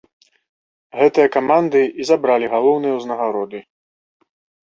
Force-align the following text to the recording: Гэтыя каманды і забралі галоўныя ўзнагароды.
Гэтыя 0.99 1.27
каманды 1.35 1.81
і 2.03 2.07
забралі 2.09 2.47
галоўныя 2.55 2.93
ўзнагароды. 2.97 3.59